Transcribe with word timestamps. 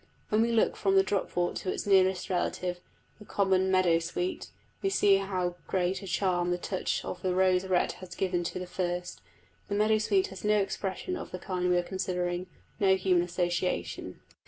When 0.29 0.41
we 0.41 0.51
look 0.51 0.75
from 0.75 0.95
the 0.95 1.03
dropwort 1.03 1.53
to 1.57 1.71
its 1.71 1.85
nearest 1.85 2.27
relative, 2.31 2.79
the 3.19 3.25
common 3.25 3.69
meadow 3.69 3.99
sweet, 3.99 4.47
we 4.81 4.89
see 4.89 5.17
how 5.17 5.57
great 5.67 6.01
a 6.01 6.07
charm 6.07 6.49
the 6.49 6.57
touch 6.57 7.05
of 7.05 7.23
rose 7.23 7.67
red 7.67 7.91
has 8.01 8.15
given 8.15 8.43
to 8.45 8.57
the 8.57 8.65
first: 8.65 9.21
the 9.67 9.75
meadow 9.75 9.99
sweet 9.99 10.25
has 10.29 10.43
no 10.43 10.57
expression 10.57 11.15
of 11.15 11.29
the 11.29 11.37
kind 11.37 11.69
we 11.69 11.77
are 11.77 11.83
considering 11.83 12.47
no 12.79 12.95
human 12.95 13.21
association. 13.21 14.19